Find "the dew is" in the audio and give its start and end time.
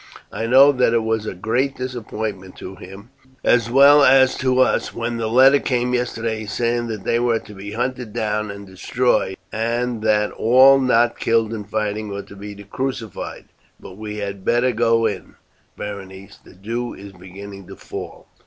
16.43-17.11